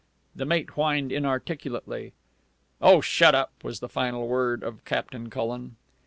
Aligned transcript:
The 0.35 0.45
mate 0.47 0.71
whined 0.71 1.11
inarticulately. 1.11 2.13
"Oh, 2.81 3.01
shut 3.01 3.35
up!" 3.35 3.51
was 3.63 3.81
the 3.81 3.87
final 3.87 4.27
word 4.27 4.63
of 4.63 4.83
Captain 4.83 5.29
Cullen. 5.29 5.75